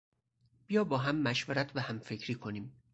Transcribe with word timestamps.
بیا 0.67 0.83
با 0.83 0.97
هم 0.97 1.15
مشورت 1.23 1.75
و 1.75 1.79
همفکری 1.79 2.35
کنیم. 2.35 2.73